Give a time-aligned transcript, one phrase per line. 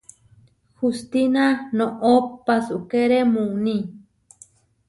[0.79, 1.45] Hustína
[1.77, 2.13] noʼó
[2.45, 3.77] pasúkere muní.